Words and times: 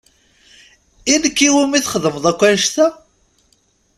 I 1.13 1.15
nekk 1.21 1.39
i 1.47 1.49
wumi 1.53 1.79
txedmeḍ 1.85 2.25
akk 2.31 2.41
annect-a? 2.47 2.87